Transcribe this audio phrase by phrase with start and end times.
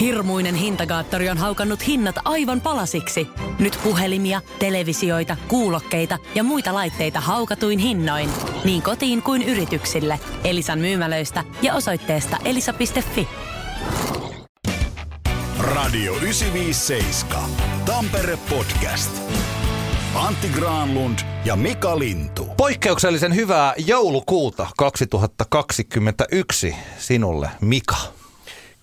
[0.00, 3.28] Hirmuinen hintakaattori on haukannut hinnat aivan palasiksi.
[3.58, 8.30] Nyt puhelimia, televisioita, kuulokkeita ja muita laitteita haukatuin hinnoin.
[8.64, 10.20] Niin kotiin kuin yrityksille.
[10.44, 13.28] Elisan myymälöistä ja osoitteesta elisa.fi.
[15.58, 17.50] Radio 957.
[17.86, 19.10] Tampere Podcast.
[20.14, 22.46] Antti Granlund ja Mika Lintu.
[22.56, 28.17] Poikkeuksellisen hyvää joulukuuta 2021 sinulle, Mika.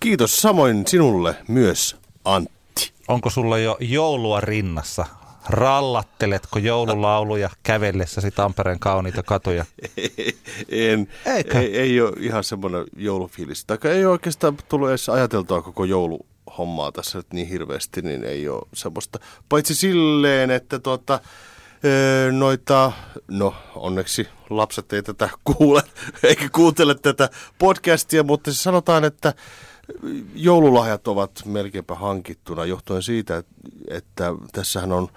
[0.00, 2.92] Kiitos samoin sinulle myös, Antti.
[3.08, 5.06] Onko sulla jo joulua rinnassa?
[5.48, 9.64] Rallatteletko joululauluja kävellessäsi Tampereen kauniita katuja?
[10.68, 11.60] en, Eikä?
[11.60, 13.64] ei, ei ole ihan semmoinen joulufiilis.
[13.64, 18.68] Tai ei oikeastaan tullut edes ajateltua koko jouluhommaa tässä nyt niin hirveästi, niin ei ole
[18.74, 19.18] semmoista.
[19.48, 21.20] Paitsi silleen, että tuota,
[22.32, 22.92] noita,
[23.28, 25.82] no onneksi lapset ei tätä kuule,
[26.22, 29.34] eikä kuuntele tätä podcastia, mutta siis sanotaan, että
[30.34, 33.42] joululahjat ovat melkeinpä hankittuna johtuen siitä,
[33.88, 35.08] että, tässähän on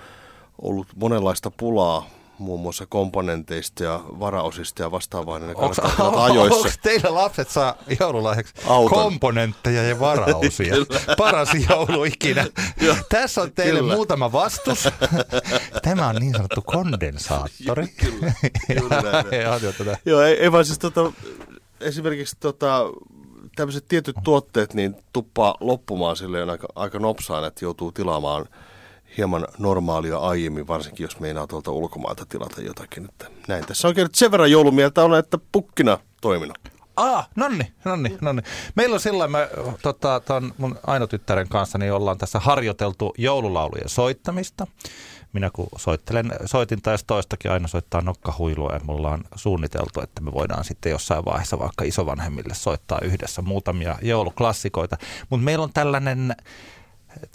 [0.61, 6.79] ollut monenlaista pulaa muun muassa komponenteista ja varaosista ja vastaavaa, niin ne Onko ajoissa.
[6.83, 9.03] teillä lapset saa joululahjaksi Auton.
[9.03, 10.75] komponentteja ja varaosia?
[11.17, 12.45] Paras joulu ikinä.
[12.81, 12.95] Joo.
[13.09, 13.95] Tässä on teille Kyllä.
[13.95, 14.83] muutama vastus.
[15.83, 17.87] Tämä on niin sanottu kondensaattori.
[17.87, 18.33] Kyllä,
[19.11, 19.41] näin.
[19.41, 19.97] Ja on jo tätä.
[20.05, 21.11] Joo, ei, ei vaan siis tota,
[21.79, 22.85] esimerkiksi tota,
[23.59, 28.45] tämmöiset tietyt tuotteet niin tuppaa loppumaan silleen aika, aika nopsaan, että joutuu tilaamaan
[29.17, 33.05] hieman normaalia aiemmin, varsinkin jos meinaa tuolta ulkomailta tilata jotakin.
[33.05, 36.57] Että näin tässä on nyt sen verran joulumieltä on, että pukkina toiminut.
[36.95, 38.41] Ah, nonni, nonni, nonni.
[38.75, 39.49] Meillä on sillä me
[39.81, 44.67] tota, ton mun ainotyttären kanssa, niin ollaan tässä harjoiteltu joululaulujen soittamista.
[45.33, 50.33] Minä kun soittelen, soitin taas toistakin aina soittaa nokkahuilua ja mulla on suunniteltu, että me
[50.33, 54.97] voidaan sitten jossain vaiheessa vaikka isovanhemmille soittaa yhdessä muutamia jouluklassikoita.
[55.29, 56.35] Mutta meillä on tällainen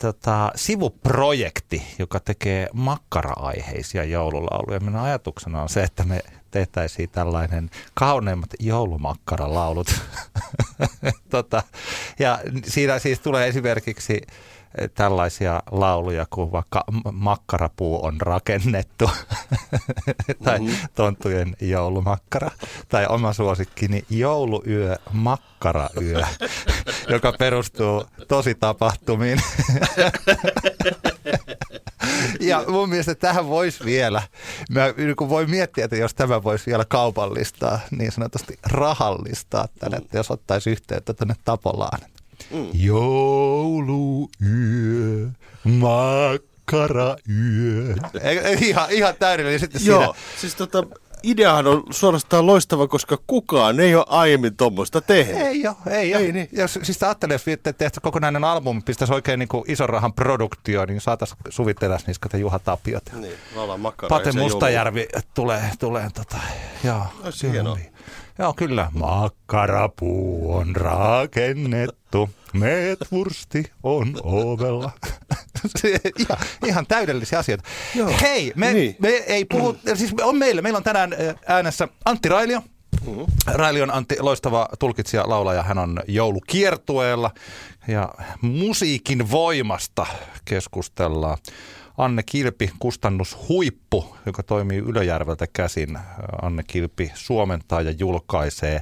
[0.01, 4.81] tota, sivuprojekti, joka tekee makkara-aiheisia joululauluja.
[4.81, 6.21] Minun ajatuksena on se, että me
[6.51, 10.01] tehtäisiin tällainen kauneimmat joulumakkaralaulut.
[11.31, 11.63] tota,
[12.19, 14.21] ja siinä siis tulee esimerkiksi
[14.95, 19.11] tällaisia lauluja kuin vaikka makkarapuu on rakennettu
[20.45, 20.59] tai
[20.95, 22.51] tonttujen joulumakkara
[22.89, 26.25] tai oma suosikkini jouluyö makkarayö,
[27.15, 29.41] joka perustuu tosi tapahtumiin.
[32.41, 34.23] Ja mun mielestä tähän voisi vielä,
[34.71, 39.97] mä niin kun voi miettiä, että jos tämä voisi vielä kaupallistaa, niin sanotusti rahallistaa tänne,
[39.97, 42.01] että jos ottaisi yhteyttä tänne Tapolaan.
[42.55, 42.69] Mm.
[42.75, 44.29] Jouluyö,
[45.65, 47.17] makkarayö.
[48.61, 50.15] Ihan, ihan täydellinen sitten Joo, siinä.
[50.41, 50.85] siis tota,
[51.25, 55.37] ideahan on suorastaan loistava, koska kukaan ei ole aiemmin tuommoista tehnyt.
[55.37, 56.23] Ei ole, ei ole.
[56.23, 56.49] Ei niin.
[56.53, 61.01] Jos, siis ajattelee, jos tehtäisiin kokonainen albumi, pistäisi oikein niin kuin ison rahan produktio, niin
[61.01, 63.05] saataisiin suvittelas niskata Juha Tapiot.
[63.13, 63.35] Niin.
[64.09, 66.37] Pate Mustajärvi tulee, tulee tota,
[66.85, 67.07] joo.
[67.25, 67.79] Olisi hienoa.
[68.39, 68.89] Joo, kyllä.
[68.93, 74.91] Makkarapuu on rakennettu, meetwursti on ovella.
[75.77, 77.65] Se- ihan, ihan täydellisiä asioita.
[77.95, 78.11] Joo.
[78.21, 78.97] Hei, me, Niin.
[78.99, 81.11] me ei puhu, siis on meillä, meillä on tänään
[81.47, 82.61] äänessä Antti Railio.
[83.07, 83.25] Mm-hmm.
[83.47, 85.63] Raili on Antti, loistava tulkitsija, laulaja.
[85.63, 87.31] Hän on joulukiertueella
[87.89, 90.07] ja musiikin voimasta
[90.45, 91.39] keskustellaan.
[91.99, 95.99] Anne Kilpi, kustannushuippu, joka toimii Ylöjärveltä käsin.
[96.43, 98.81] Anne Kilpi suomentaa ja julkaisee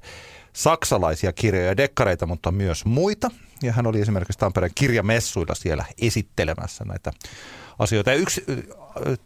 [0.52, 3.30] saksalaisia kirjoja ja dekkareita, mutta myös muita.
[3.62, 7.12] Ja hän oli esimerkiksi Tampereen kirjamessuilla siellä esittelemässä näitä
[7.78, 8.10] asioita.
[8.10, 8.44] Ja yksi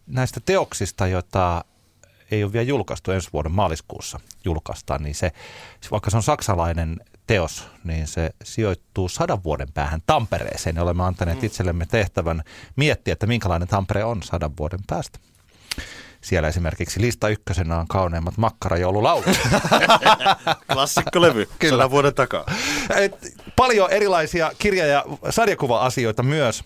[0.06, 1.64] näistä teoksista, joita
[2.31, 5.32] ei ole vielä julkaistu ensi vuoden maaliskuussa julkaistaan, niin se,
[5.91, 10.76] vaikka se on saksalainen teos, niin se sijoittuu sadan vuoden päähän Tampereeseen.
[10.76, 12.43] Ja olemme antaneet itsellemme tehtävän
[12.76, 15.19] miettiä, että minkälainen Tampere on sadan vuoden päästä.
[16.21, 19.27] Siellä esimerkiksi lista ykkösenä on kauneimmat makkarajoululaulut.
[20.72, 21.72] Klassikkolevy, Kyllä.
[21.72, 22.44] sadan vuoden takaa.
[22.97, 26.64] Et paljon erilaisia kirja- ja sarjakuva-asioita myös.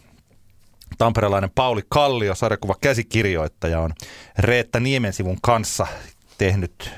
[0.99, 3.93] Tamperelainen Pauli Kallio, sarjakuva käsikirjoittaja, on
[4.39, 5.87] Reetta Niemensivun kanssa
[6.39, 6.91] tehnyt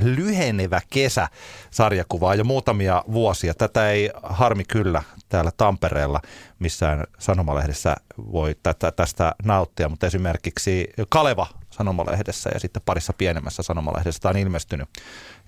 [0.00, 1.28] lyhenevä kesä
[1.70, 3.54] sarjakuvaa jo muutamia vuosia.
[3.54, 6.20] Tätä ei harmi kyllä täällä Tampereella
[6.58, 7.96] missään sanomalehdessä
[8.32, 11.46] voi tätä, tästä nauttia, mutta esimerkiksi Kaleva
[11.78, 14.88] sanomalehdessä ja sitten parissa pienemmässä sanomalehdessä tämä on ilmestynyt.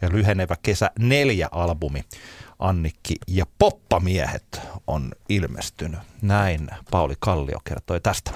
[0.03, 2.05] Ja lyhenevä kesä neljä albumi.
[2.59, 6.01] Annikki ja Poppamiehet on ilmestynyt.
[6.23, 8.31] Näin Pauli Kallio kertoi tästä.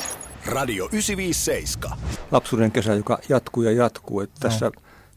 [0.47, 1.99] Radio 957.
[2.31, 4.21] lapsuuden kesä, joka jatkuu ja jatkuu.
[4.21, 4.71] Että tässä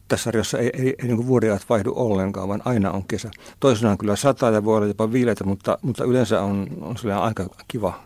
[0.08, 3.32] tässä sarjassa ei, ei, ei niin vuodenajat vaihdu ollenkaan, vaan aina on kesä.
[3.60, 8.04] Toisinaan kyllä sataa ja voi olla jopa viileitä, mutta, mutta yleensä on, on aika kiva,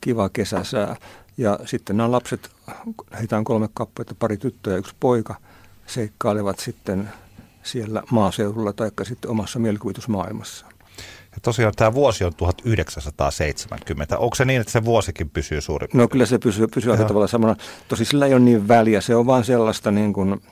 [0.00, 0.96] kiva kesäsää.
[1.38, 2.50] Ja sitten nämä lapset,
[3.18, 5.34] heitä on kolme kappaletta, pari tyttöä ja yksi poika,
[5.86, 7.08] seikkailevat sitten
[7.62, 10.66] siellä maaseudulla tai sitten omassa mielikuvitusmaailmassa.
[11.36, 14.18] Ja tosiaan tämä vuosi on 1970.
[14.18, 17.26] Onko se niin, että se vuosikin pysyy suurin No kyllä se pysyy, pysyy aika tavalla
[17.26, 17.56] samana.
[17.88, 19.00] Tosi sillä ei ole niin väliä.
[19.00, 20.42] Se on vaan sellaista niin kuin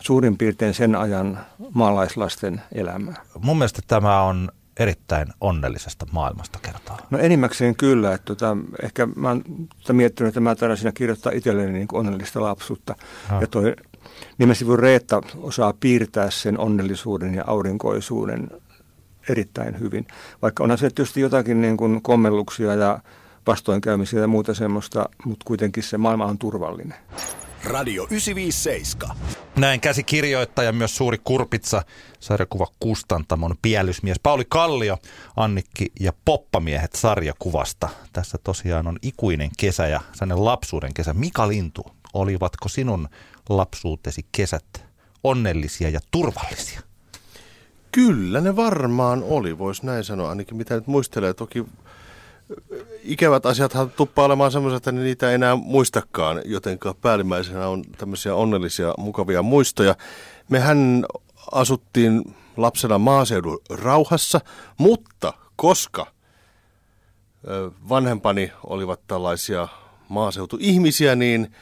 [0.00, 1.38] suurin piirtein sen ajan
[1.74, 3.24] maalaislasten elämää.
[3.38, 6.98] Mun mielestä tämä on erittäin onnellisesta maailmasta kertaa.
[7.10, 8.14] No enimmäkseen kyllä.
[8.14, 9.44] Että tota, ehkä mä oon
[9.92, 12.94] miettinyt, että mä taidan siinä kirjoittaa itselleni niin onnellista lapsuutta.
[13.28, 13.40] Ha.
[13.40, 13.76] Ja toi
[14.38, 18.50] nimesivun Reetta osaa piirtää sen onnellisuuden ja aurinkoisuuden
[19.28, 20.06] erittäin hyvin.
[20.42, 22.98] Vaikka onhan se tietysti jotakin niin kuin kommelluksia ja
[23.46, 26.98] vastoinkäymisiä ja muuta semmoista, mutta kuitenkin se maailma on turvallinen.
[27.64, 29.16] Radio 957.
[29.56, 31.82] Näin käsikirjoittaja, myös suuri kurpitsa,
[32.20, 34.98] sarjakuva Kustantamon pielysmies Pauli Kallio,
[35.36, 37.88] Annikki ja Poppamiehet sarjakuvasta.
[38.12, 41.14] Tässä tosiaan on ikuinen kesä ja sellainen lapsuuden kesä.
[41.14, 43.08] Mika Lintu, olivatko sinun
[43.48, 44.84] lapsuutesi kesät
[45.24, 46.80] onnellisia ja turvallisia?
[47.92, 51.34] Kyllä ne varmaan oli, voisi näin sanoa, ainakin mitä nyt muistelee.
[51.34, 51.64] Toki
[53.04, 58.94] ikävät asiathan tuppaa olemaan semmoisia, että niitä ei enää muistakaan, joten päällimmäisenä on tämmöisiä onnellisia,
[58.98, 59.94] mukavia muistoja.
[60.48, 61.04] Mehän
[61.52, 64.40] asuttiin lapsena maaseudun rauhassa,
[64.78, 66.06] mutta koska
[67.88, 69.68] vanhempani olivat tällaisia
[70.08, 71.52] maaseutuihmisiä, niin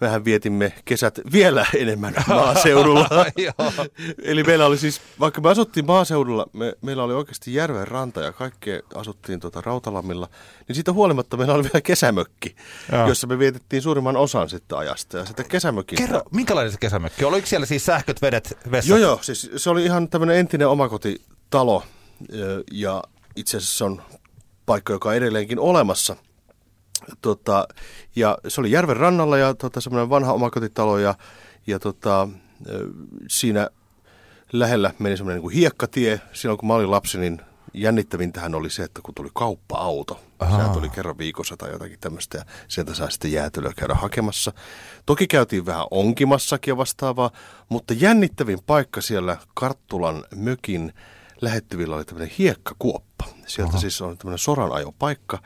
[0.00, 3.08] mehän vietimme kesät vielä enemmän maaseudulla.
[4.22, 8.32] Eli meillä oli siis, vaikka me asuttiin maaseudulla, me, meillä oli oikeasti järven ranta ja
[8.32, 10.28] kaikkea asuttiin tuota Rautalammilla,
[10.68, 12.56] niin siitä huolimatta meillä oli vielä kesämökki,
[12.92, 13.08] Joo.
[13.08, 15.18] jossa me vietettiin suurimman osan sitten ajasta.
[15.18, 16.06] Ja sitä kesämökistä...
[16.06, 17.24] Kerro, minkälainen se kesämökki?
[17.24, 18.88] Oliko siellä siis sähköt, vedet, vessat?
[18.88, 19.18] Joo, joo.
[19.22, 21.82] Siis se oli ihan tämmöinen entinen omakotitalo
[22.72, 23.02] ja
[23.36, 24.02] itse asiassa se on
[24.66, 26.16] paikka, joka on edelleenkin olemassa–
[27.22, 27.68] Tota,
[28.16, 31.14] ja se oli järven rannalla ja tota, semmoinen vanha omakotitalo ja,
[31.66, 32.28] ja tota,
[33.28, 33.68] siinä
[34.52, 36.20] lähellä meni semmoinen niin hiekkatie.
[36.32, 37.40] Silloin kun mä olin lapsi, niin
[37.74, 40.20] jännittävintähän oli se, että kun tuli kauppa-auto.
[40.50, 44.52] Sehän tuli kerran viikossa tai jotakin tämmöistä ja sieltä sai sitten jäätelöä käydä hakemassa.
[45.06, 47.30] Toki käytiin vähän onkimassakin ja vastaavaa,
[47.68, 50.92] mutta jännittävin paikka siellä Karttulan mökin
[51.40, 53.24] lähettyvillä oli tämmöinen hiekkakuoppa.
[53.46, 53.80] Sieltä Aha.
[53.80, 55.38] siis on tämmöinen soranajopaikka.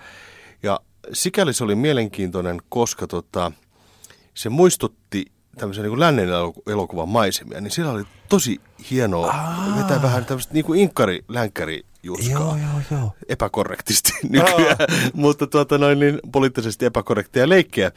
[1.12, 3.52] Sikäli se oli mielenkiintoinen, koska tota,
[4.34, 5.26] se muistutti
[5.58, 6.28] tämmöisen niin lännen
[6.66, 8.60] elokuvan maisemia, niin siellä oli tosi
[8.90, 9.74] hienoa Aa.
[9.78, 12.30] vetää vähän tämmöistä niin kuin inkkari länkkäri juskaa.
[12.30, 13.12] Joo, joo, joo.
[13.28, 14.76] Epäkorrektisti nykyään,
[15.12, 17.92] mutta tuota noin niin poliittisesti epäkorrekteja leikkejä.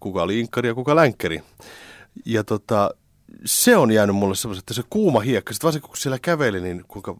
[0.00, 1.42] Kuka oli inkkari ja kuka länkkäri.
[2.24, 2.90] Ja tota,
[3.44, 6.84] se on jäänyt mulle semmoisen, että se kuuma hiekka, sitten varsinkin kun siellä käveli, niin
[6.88, 7.16] kuinka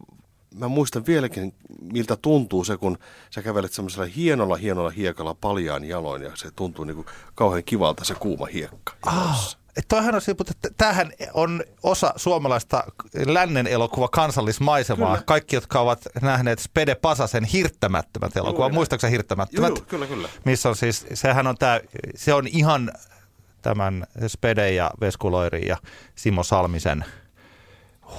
[0.55, 1.53] mä muistan vieläkin,
[1.93, 2.97] miltä tuntuu se, kun
[3.29, 8.03] sä kävelet semmoisella hienolla, hienolla hiekalla paljaan jaloin ja se tuntuu niin kuin kauhean kivalta
[8.03, 8.93] se kuuma hiekka.
[9.01, 9.57] Ah,
[9.87, 12.83] toihan on mutta tämähän on osa suomalaista
[13.25, 15.11] lännen elokuva kansallismaisemaa.
[15.13, 15.23] Kyllä.
[15.25, 19.69] Kaikki, jotka ovat nähneet Spede Pasasen hirttämättömät elokuva, muistaakseni hirttämättömät?
[19.69, 20.29] Joo, kyllä, kyllä.
[20.45, 21.79] Missä on siis, sehän on tämä,
[22.15, 22.91] se on ihan
[23.61, 25.77] tämän Spede ja Veskuloiri ja
[26.15, 27.05] Simo Salmisen–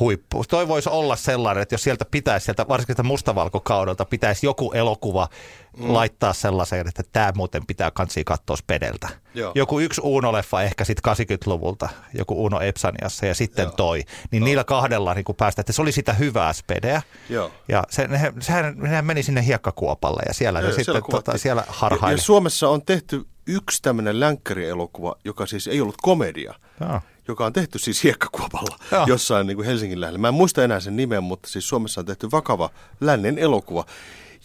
[0.00, 0.44] huippu.
[0.48, 5.28] Toi voisi olla sellainen, että jos sieltä pitäisi, sieltä varsinkin mustavalkokaudelta, pitäisi joku elokuva
[5.76, 5.92] mm.
[5.94, 9.08] laittaa sellaiseen, että tämä muuten pitää kansi katsoa Spedeltä.
[9.34, 9.52] Joo.
[9.54, 11.88] Joku yksi Uno-leffa ehkä sitten 80-luvulta,
[12.18, 13.72] joku Uno Epsaniassa ja sitten Joo.
[13.76, 14.02] toi.
[14.30, 14.44] Niin no.
[14.44, 17.02] niillä kahdella niin päästä, että se oli sitä hyvää Spedeä.
[17.28, 17.50] Joo.
[17.68, 21.38] Ja se, ne, sehän, nehän meni sinne hiekkakuopalle ja siellä, Joo, ne siellä sitten tota,
[21.38, 22.14] siellä harhaili.
[22.14, 26.54] Ja, ja Suomessa on tehty yksi tämmöinen länkkärielokuva, joka siis ei ollut komedia.
[26.80, 27.00] Joo
[27.30, 29.06] joka on tehty siis hiekkakuopalla Joo.
[29.06, 30.18] jossain niin kuin Helsingin lähellä.
[30.18, 32.70] Mä en muista enää sen nimen, mutta siis Suomessa on tehty vakava
[33.00, 33.84] lännen elokuva.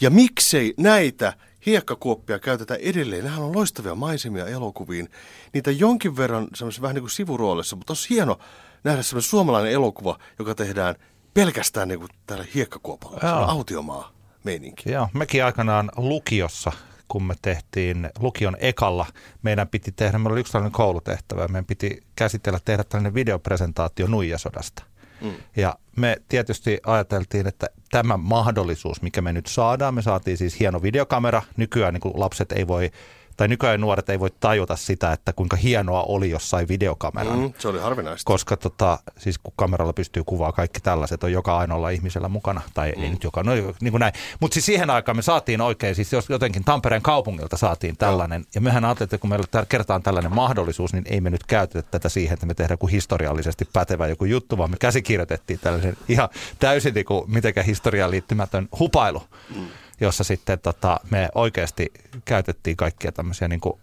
[0.02, 1.34] Ja miksei näitä
[1.66, 3.24] hiekkakuoppia käytetään edelleen?
[3.24, 5.10] Nämähän on loistavia maisemia elokuviin.
[5.54, 8.40] Niitä jonkin verran semmoisessa vähän niin kuin sivuroolissa, mutta olisi hieno
[8.84, 10.96] nähdä semmoinen suomalainen elokuva, joka tehdään
[11.34, 13.20] pelkästään niin kuin täällä hiekkakuopalla.
[13.20, 14.12] Se on autiomaa
[14.44, 14.92] meininki.
[14.92, 16.72] Joo, mekin aikanaan lukiossa
[17.08, 19.06] kun me tehtiin lukion ekalla,
[19.42, 24.84] meidän piti tehdä, meillä oli yksi tällainen koulutehtävä, meidän piti käsitellä, tehdä tällainen videopresentaatio Nuijasodasta.
[25.22, 25.34] Mm.
[25.56, 30.82] Ja me tietysti ajateltiin, että tämä mahdollisuus, mikä me nyt saadaan, me saatiin siis hieno
[30.82, 31.42] videokamera.
[31.58, 32.92] Nykyään niin lapset ei voi
[33.38, 37.40] tai nykyään nuoret ei voi tajuta sitä, että kuinka hienoa oli jossain videokameran.
[37.40, 38.28] Mm, se oli harvinaista.
[38.28, 42.94] Koska tota, siis kun kameralla pystyy kuvaa kaikki tällaiset, on joka ainoalla ihmisellä mukana, tai
[42.98, 43.04] mm.
[43.04, 44.14] ei nyt joka, no niin kuin näin.
[44.40, 48.48] Mutta siis siihen aikaan me saatiin oikein, siis jotenkin Tampereen kaupungilta saatiin tällainen, no.
[48.56, 52.10] ja mehän ajattelin, että kun meillä kertaan tällainen mahdollisuus, niin ei me nyt käytetä tätä
[52.10, 56.94] siihen, että me tehdään joku historiallisesti pätevä joku juttu, vaan me käsikirjoitettiin tällaisen ihan täysin
[56.94, 59.24] niin kuin mitenkään historiaan liittymätön hupailu.
[59.56, 59.68] Mm
[60.02, 61.94] jossa sitten tota, me oikeasti
[62.26, 63.80] käytettiin kaikkia tämmöisiä niin kuin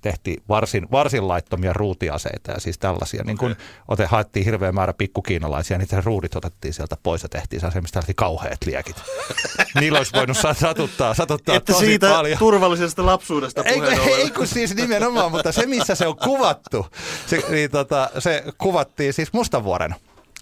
[0.00, 3.20] tehtiin varsin, varsin laittomia ruutiaseita ja siis tällaisia.
[3.20, 3.26] Okay.
[3.26, 3.56] Niin kun
[3.88, 8.14] ote, haettiin hirveä määrä pikkukiinalaisia, niitä ruudit otettiin sieltä pois ja tehtiin se, mistä lähti
[8.14, 8.96] kauheat liekit.
[9.80, 12.38] Niillä olisi voinut satuttaa, satuttaa Että tosi siitä paljon.
[12.38, 16.86] turvallisesta lapsuudesta ei, ei, ei kun siis nimenomaan, mutta se missä se on kuvattu,
[17.26, 19.94] se, niin tota, se kuvattiin siis Mustavuoren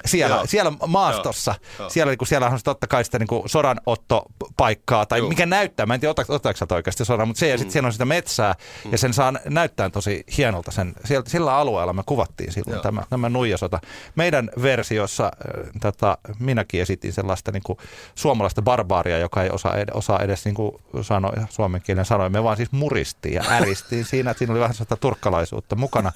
[0.05, 0.47] siellä, Joo.
[0.47, 1.55] siellä maastossa.
[1.79, 1.91] Joo.
[1.91, 5.29] Siellä, niin kuin, siellä on totta kai sitä niin kuin sodanottopaikkaa, tai Joo.
[5.29, 7.73] mikä näyttää, mä en tiedä ottaako sä oikeasti sodan, mutta se, ja sitten mm.
[7.73, 8.93] siellä on sitä metsää, mm.
[8.93, 10.71] ja sen saa näyttää tosi hienolta.
[10.71, 13.81] Sen, siellä, sillä alueella me kuvattiin silloin tämä, tämä nuijasota.
[14.15, 17.79] Meidän versiossa äh, tota, minäkin esitin sellaista niin kuin,
[18.15, 22.29] suomalaista barbaaria, joka ei osaa, ed- osaa edes niin kuin sano, suomen kielen sanoa.
[22.29, 26.13] Me vaan siis muristiin ja äristiin siinä, että siinä oli vähän sellaista turkkalaisuutta mukana.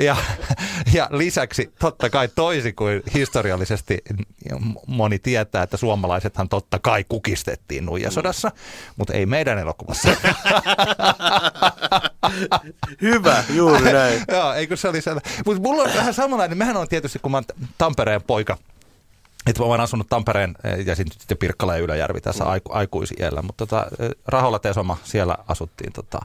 [0.00, 0.16] Ja,
[0.92, 3.98] ja lisäksi totta kai toisi kuin historiallisesti
[4.86, 8.50] moni tietää, että suomalaisethan totta kai kukistettiin nuijasodassa,
[8.96, 10.08] mutta ei meidän elokuvassa.
[13.02, 14.22] Hyvä, juuri näin.
[14.32, 15.32] Joo, eikö se oli sellainen.
[15.46, 17.44] Mutta mulla on vähän samanlainen, mehän on tietysti, kun mä oon
[17.78, 18.58] Tampereen poika,
[19.46, 22.50] että mä oon asunut Tampereen eh, ja sitten Pirkkala ja Ylöjärvi tässä mm.
[22.50, 26.20] aiku, aikuisiellä, mutta tota, eh, Raholla Tesoma, siellä asuttiin tota,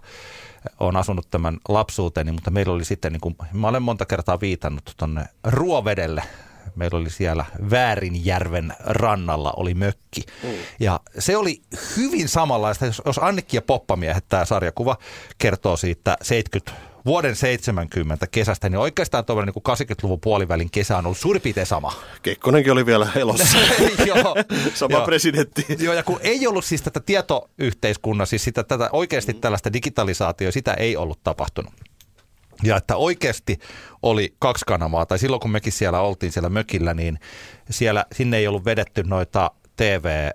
[0.80, 4.94] on asunut tämän lapsuuteni, mutta meillä oli sitten, niin kuin, mä olen monta kertaa viitannut
[4.98, 6.24] tuonne Ruovedelle
[6.76, 10.22] meillä oli siellä Väärinjärven rannalla oli mökki.
[10.44, 10.50] Mm.
[10.80, 11.62] Ja se oli
[11.98, 14.98] hyvin samanlaista, jos, jos Annikki ja Poppamiehet, tämä sarjakuva,
[15.38, 21.18] kertoo siitä 70 vuoden 70 kesästä, niin oikeastaan tuollainen niin 80-luvun puolivälin kesä on ollut
[21.18, 21.94] suurin piirtein sama.
[22.22, 23.58] Kekkonenkin oli vielä elossa.
[24.06, 24.36] joo,
[24.74, 25.06] sama joo.
[25.06, 25.66] presidentti.
[25.80, 29.40] Joo, ja kun ei ollut siis tätä tietoyhteiskunnan, siis sitä, tätä oikeasti mm.
[29.40, 31.74] tällaista digitalisaatiota, sitä ei ollut tapahtunut.
[32.64, 33.60] Ja että oikeasti
[34.02, 37.20] oli kaksi kanavaa, tai silloin kun mekin siellä oltiin siellä mökillä, niin
[37.70, 40.30] siellä, sinne ei ollut vedetty noita TV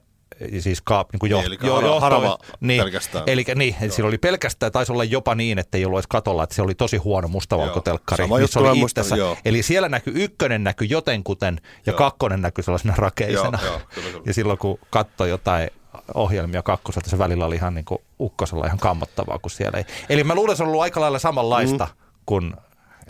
[0.58, 3.24] siis kaap, niin kuin jo, niin, eli jo, jo, harava niin, pelkästään.
[3.26, 6.44] Eli niin, eli sillä oli pelkästään, taisi olla jopa niin, että ei ollut edes katolla,
[6.44, 9.16] että se oli tosi huono mustavalkotelkkari, missä oli itsessä.
[9.44, 11.98] Eli siellä näkyy ykkönen näkyy jotenkuten ja joo.
[11.98, 13.58] kakkonen näkyy sellaisena rakeisena.
[13.62, 14.22] Joo, joo, kyllä, kyllä.
[14.26, 15.70] Ja silloin kun katsoi jotain
[16.14, 19.84] ohjelmia kakkoselta, se välillä oli ihan niin kuin ukkosella ihan kammottavaa, kun siellä ei.
[20.08, 21.84] Eli mä luulen, että se on ollut aika lailla samanlaista.
[21.84, 22.54] Mm kuin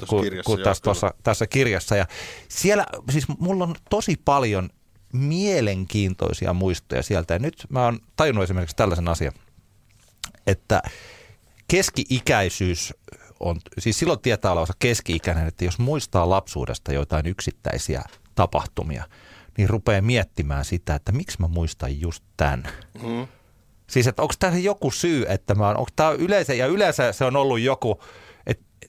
[0.09, 1.97] kuin, kuin tässä, tuossa, tässä kirjassa.
[1.97, 2.07] Ja
[2.49, 4.71] siellä, siis mulla on tosi paljon
[5.13, 7.35] mielenkiintoisia muistoja sieltä.
[7.35, 9.33] Ja nyt mä oon tajunnut esimerkiksi tällaisen asian,
[10.47, 10.83] että
[11.69, 12.95] keski-ikäisyys
[13.41, 18.03] on, siis silloin tietää olevansa keski-ikäinen, että jos muistaa lapsuudesta joitain yksittäisiä
[18.35, 19.05] tapahtumia,
[19.59, 22.69] niin rupeaa miettimään sitä, että miksi mä muistan just tämän.
[23.03, 23.27] Mm.
[23.87, 27.25] Siis, että onko tämä joku syy, että mä oon, onko tämä yleensä, ja yleensä se
[27.25, 28.01] on ollut joku,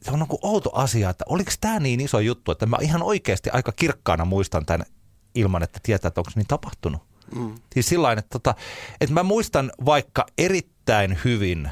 [0.01, 3.49] se on niin outo asia, että oliko tämä niin iso juttu, että mä ihan oikeasti
[3.49, 4.85] aika kirkkaana muistan tämän
[5.35, 7.01] ilman, että tietää, että onko se niin tapahtunut.
[7.35, 7.55] Mm.
[7.73, 8.55] Siis sillä että, tota,
[9.01, 11.69] että mä muistan vaikka erittäin hyvin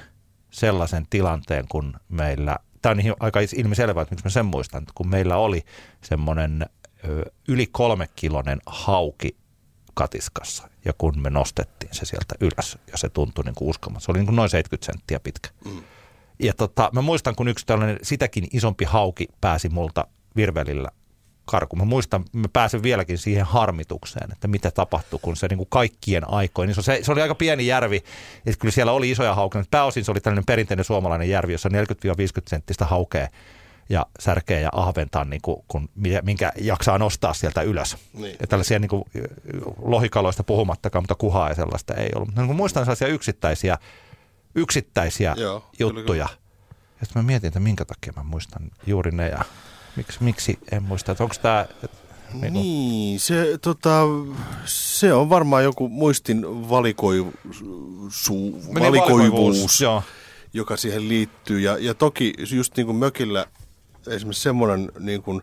[0.52, 5.38] sellaisen tilanteen, kun meillä, tämä on aika ilmiselvää, että miksi mä sen muistan, kun meillä
[5.38, 5.66] oli
[6.04, 6.66] semmoinen
[7.48, 9.36] yli kolmekilonen hauki
[9.94, 14.06] katiskassa ja kun me nostettiin se sieltä ylös ja se tuntui niin kuin uskomatta.
[14.06, 15.50] Se oli niin kuin noin 70 senttiä pitkä.
[15.66, 15.84] Mm.
[16.40, 20.90] Ja tota, mä muistan, kun yksi tällainen sitäkin isompi hauki pääsi multa virvelillä
[21.46, 21.80] karkuun.
[21.80, 26.30] Mä muistan, mä pääsen vieläkin siihen harmitukseen, että mitä tapahtui, kun se niin kuin kaikkien
[26.30, 26.68] aikoin.
[26.68, 27.98] Niin se, se oli aika pieni järvi,
[28.46, 31.70] että kyllä siellä oli isoja haukeja, mutta pääosin se oli tällainen perinteinen suomalainen järvi, jossa
[31.70, 31.72] 40-50
[32.48, 33.28] senttistä haukea
[33.90, 35.90] ja särkeä ja ahventaa, niin kuin, kun,
[36.24, 37.98] minkä jaksaa nostaa sieltä ylös.
[38.14, 38.36] Niin.
[38.40, 39.04] Ja tällaisia niin kuin,
[39.82, 42.36] lohikaloista puhumattakaan, mutta kuhaa ja sellaista ei ollut.
[42.36, 43.78] Niin muistan sellaisia yksittäisiä
[44.56, 46.04] yksittäisiä Joo, juttuja.
[46.04, 46.30] Kyllä, kyllä.
[47.00, 49.46] Ja sitten mä mietin, että minkä takia mä muistan juuri ne ja
[49.96, 51.66] miksi, miksi en muista, että onko tämä...
[52.34, 54.02] Niin, niin se, tota,
[54.66, 57.34] se on varmaan joku muistin valikoivu,
[58.10, 60.04] su, valikoivuus, joo.
[60.54, 61.60] joka siihen liittyy.
[61.60, 63.46] Ja, ja toki just niin kuin mökillä
[64.08, 65.42] esimerkiksi semmoinen niin kuin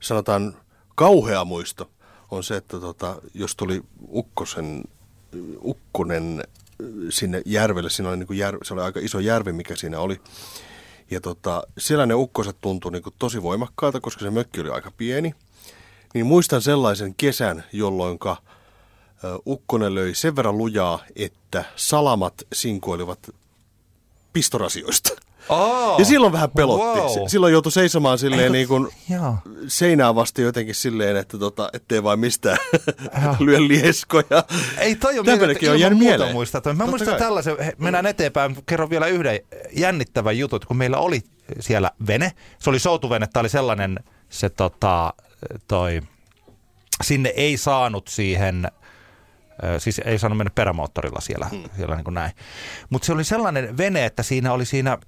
[0.00, 0.56] sanotaan
[0.94, 1.90] kauhea muisto
[2.30, 4.84] on se, että tota, jos tuli ukkosen,
[5.64, 6.44] ukkonen
[7.10, 7.90] sinne järvelle.
[7.90, 10.20] Siinä oli niin kuin jär, se oli aika iso järvi, mikä siinä oli.
[11.10, 14.90] Ja tota, siellä ne ukkoset tuntui niin kuin tosi voimakkaalta, koska se mökki oli aika
[14.96, 15.34] pieni.
[16.14, 18.18] Niin muistan sellaisen kesän, jolloin
[19.46, 23.30] ukkonen löi sen verran lujaa, että salamat sinkoilivat
[24.32, 25.10] pistorasioista.
[25.48, 27.00] Oh, Ja silloin vähän pelotti.
[27.00, 27.28] wow.
[27.28, 29.34] Silloin joutui seisomaan silleen Eikö- niin kuin Joo.
[29.68, 32.58] seinää vasti jotenkin silleen, että tota, ettei vain mistään
[33.40, 34.44] lyö lieskoja.
[34.78, 36.32] Ei toi on Tämmöinenkin on ilman jäänyt muuta mieleen.
[36.32, 36.60] Muistaa.
[36.60, 36.72] toi.
[36.74, 37.18] Mä Totta muistan kai.
[37.18, 39.40] tällaisen, he, mennään eteenpäin, kerron vielä yhden
[39.72, 41.22] jännittävän jutun, kun meillä oli
[41.60, 42.32] siellä vene.
[42.58, 45.14] Se oli soutuvene, tämä oli sellainen, se tota,
[45.68, 46.00] toi,
[47.02, 48.68] sinne ei saanut siihen,
[49.78, 51.62] siis ei saanut mennä perämoottorilla siellä, hmm.
[51.76, 52.32] siellä niin kuin näin.
[52.90, 54.98] Mutta se oli sellainen vene, että siinä oli siinä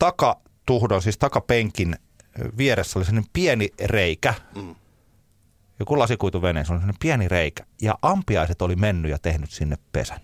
[0.00, 1.96] takatuhdon, siis takapenkin
[2.58, 4.74] vieressä oli sellainen pieni reikä, Mm.
[5.78, 7.64] joku lasikuituvene, se oli sellainen pieni reikä.
[7.82, 10.20] Ja ampiaiset oli mennyt ja tehnyt sinne pesän.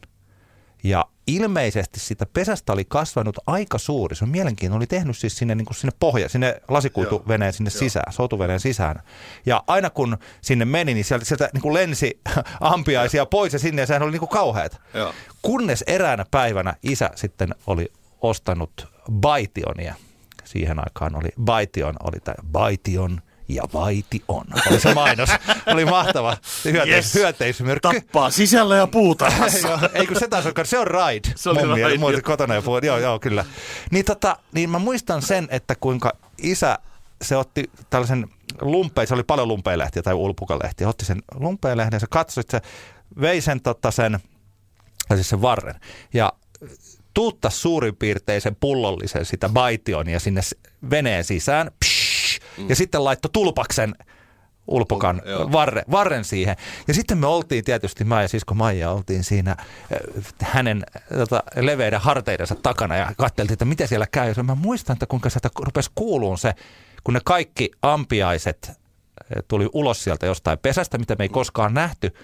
[0.84, 4.16] Ja ilmeisesti sitä pesästä oli kasvanut aika suuri.
[4.16, 4.76] Se on mielenkiintoinen.
[4.78, 9.02] Oli tehnyt siis sinne, niin kuin sinne pohja, sinne lasikuituveneen sinne sisään, soutuveneen sisään.
[9.46, 12.20] Ja aina kun sinne meni, niin sieltä, sieltä niin kuin lensi
[12.60, 14.80] ampiaisia pois ja sinne ja sehän oli niin kuin kauheat.
[14.94, 15.14] Joo.
[15.42, 17.92] Kunnes eräänä päivänä isä sitten oli
[18.28, 19.94] ostanut Baitionia.
[20.44, 24.44] Siihen aikaan oli Baition, oli tämä Baition ja Vaiti on.
[24.70, 25.28] Oli se mainos.
[25.66, 27.14] oli mahtava hyönteis, Yes.
[27.14, 28.00] hyönteismyrkky.
[28.00, 28.88] Tappaa sisällä ja.
[29.62, 31.32] Joo, ei kun se taas on, se on ride.
[31.36, 32.20] Se oli mun ride, joo.
[32.22, 33.44] kotona ja puhut, joo, joo, kyllä.
[33.90, 36.78] Niin, tota, niin mä muistan sen, että kuinka isä,
[37.22, 38.28] se otti tällaisen
[38.60, 42.64] lumpeen, se oli paljon lumpeilehtiä tai ulpukalehtiä, otti sen lumpeilehden, se katsoi, että se
[43.20, 44.18] vei sen, tota, sen,
[45.14, 45.74] siis sen varren,
[46.14, 46.32] ja
[47.16, 50.40] tuutta suurin piirtein sen pullollisen sitä baitionia sinne
[50.90, 53.94] veneen sisään, psh, ja sitten laittoi tulpaksen
[54.68, 55.30] ulpukan Mm.
[55.30, 55.52] Joo.
[55.52, 56.56] varre, varren siihen.
[56.88, 59.58] Ja sitten me oltiin tietysti, mä ja sisko Maija oltiin siinä äh,
[60.42, 60.86] hänen
[61.18, 64.34] tota, leveiden harteidensa takana ja katseltiin, että mitä siellä käy.
[64.36, 66.54] Ja mä muistan, että kuinka sieltä rupesi kuuluun se,
[67.04, 68.76] kun ne kaikki ampiaiset äh,
[69.48, 72.14] tuli ulos sieltä jostain pesästä, mitä me ei koskaan nähty.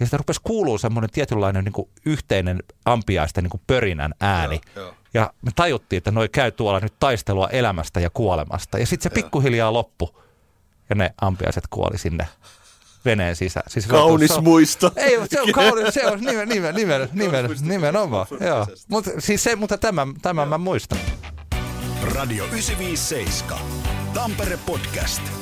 [0.00, 4.60] Ja sitä rupesi kuuluu semmoinen tietynlainen niin kuin yhteinen ampiaisten niin kuin pörinän ääni.
[4.76, 4.94] Joo, joo.
[5.14, 8.78] Ja me tajuttiin, että noi käy tuolla nyt taistelua elämästä ja kuolemasta.
[8.78, 10.22] Ja sitten se pikkuhiljaa loppu
[10.90, 12.28] ja ne ampiaiset kuoli sinne
[13.04, 13.70] veneen sisään.
[13.70, 14.92] Siis Kaunis se on- muisto.
[14.96, 18.26] Ei, se on kaunis, se on nimen, nimen, nimen, nimen, nimenomaan.
[18.40, 18.66] Joo.
[18.88, 20.98] Mut, siis se, mutta tämän, tämän mä muistan.
[22.14, 23.58] Radio 957.
[24.14, 25.41] Tampere Podcast.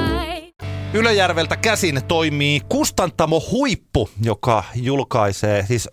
[0.93, 5.89] Ylöjärveltä käsin toimii Kustantamo Huippu, joka julkaisee, siis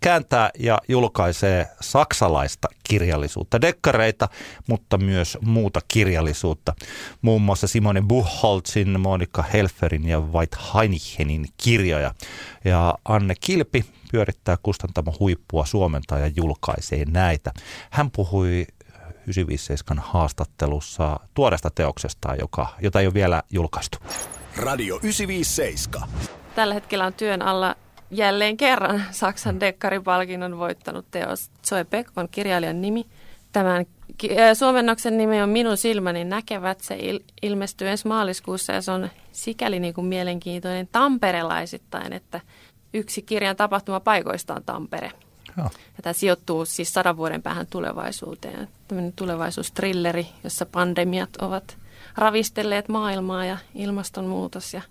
[0.00, 4.28] kääntää ja julkaisee saksalaista kirjallisuutta, dekkareita,
[4.68, 6.74] mutta myös muuta kirjallisuutta.
[7.22, 12.14] Muun muassa Simone Buchholzin, Monika Helferin ja White Heinichenin kirjoja.
[12.64, 17.52] Ja Anne Kilpi pyörittää Kustantamo Huippua, suomentaa ja julkaisee näitä.
[17.90, 18.66] Hän puhui
[19.28, 23.98] 957 haastattelussa tuoreesta teoksestaan, joka, jota ei ole vielä julkaistu.
[24.56, 26.08] Radio 957.
[26.54, 27.74] Tällä hetkellä on työn alla
[28.10, 31.50] jälleen kerran Saksan dekkaripalkinnon voittanut teos.
[31.66, 33.06] Zoe Beck on kirjailijan nimi.
[33.52, 33.86] Tämän
[34.30, 36.80] äh, suomennoksen nimi on Minun silmäni näkevät.
[36.80, 42.40] Se il- ilmestyy ensi maaliskuussa ja se on sikäli niin kuin mielenkiintoinen tamperelaisittain, että
[42.94, 45.10] yksi kirjan tapahtumapaikoista on Tampere.
[45.58, 45.70] Joo.
[45.96, 48.68] Ja tämä sijoittuu siis sadan vuoden päähän tulevaisuuteen.
[48.88, 51.76] Tämmöinen tulevaisuustrilleri, jossa pandemiat ovat
[52.16, 54.82] ravistelleet maailmaa ja ilmastonmuutos ja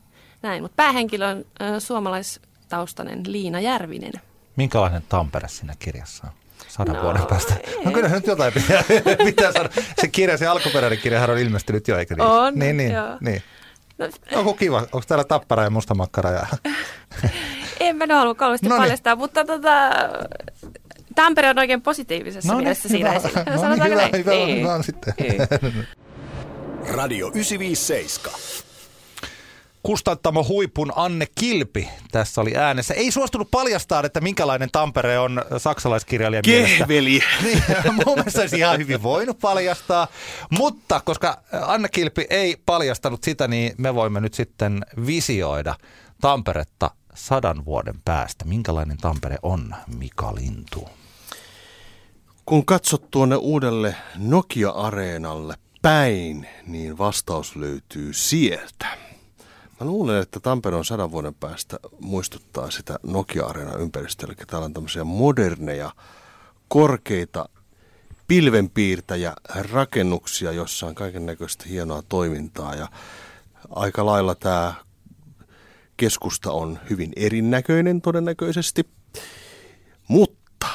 [0.42, 0.64] näin.
[0.64, 4.14] Mutta päähenkilö on ö, suomalaistaustainen Liina Järvinen.
[4.56, 6.34] Minkälainen Tampere siinä kirjassa on?
[6.68, 7.54] Sadan No, vuoden päästä.
[7.64, 7.86] ei.
[7.86, 8.84] No kyllä nyt jotain pitää,
[9.26, 9.70] pitää saada.
[10.02, 12.22] Se kirja, se alkuperäinen kirjahan on ilmestynyt jo, eikö niin?
[12.28, 13.18] On, Niin, niin, joo.
[13.22, 13.44] niin.
[13.98, 14.78] No, Onko kiva?
[14.78, 16.32] Onko täällä tappara ja mustamakkara?
[16.32, 16.48] Ja...
[17.90, 18.82] en mä nyt halua kauheasti Noniin.
[18.84, 19.90] paljastaa, mutta tota,
[21.16, 23.28] Tampere on oikein positiivisessa No niin, mielessä siinä hyvä.
[23.28, 23.44] esillä.
[23.56, 24.12] No niin, hyvä, näin?
[24.18, 24.60] hyvä, Niin.
[24.60, 25.14] hyvä on sitten.
[25.20, 25.88] Niin.
[26.96, 28.40] Radio 957.
[29.84, 32.94] Kustantamo Huipun Anne Kilpi tässä oli äänessä.
[32.94, 36.78] Ei suostunut paljastaa, että minkälainen Tampere on saksalaiskirjailijan mielestä.
[36.78, 37.20] Kehveli.
[37.44, 37.64] Niin,
[38.06, 40.08] mun mielestä olisi ihan hyvin voinut paljastaa,
[40.58, 45.76] mutta koska Anna Kilpi ei paljastanut sitä, niin me voimme nyt sitten visioida
[46.22, 48.46] Tamperetta sadan vuoden päästä.
[48.46, 50.90] Minkälainen Tampere on, Mika Lintu?
[52.46, 58.88] Kun katsot tuonne uudelle Nokia-areenalle päin, niin vastaus löytyy sieltä.
[59.80, 64.28] Mä luulen, että Tampere on sadan vuoden päästä muistuttaa sitä Nokia-areena ympäristöä.
[64.28, 65.92] Eli täällä on tämmöisiä moderneja,
[66.68, 67.50] korkeita
[68.28, 69.34] pilvenpiirtäjä
[69.72, 72.76] rakennuksia, jossa on kaiken näköistä hienoa toimintaa.
[72.76, 72.88] Ja
[73.70, 74.74] aika lailla tämä
[75.98, 78.90] keskusta on hyvin erinäköinen todennäköisesti.
[80.08, 80.68] Mutta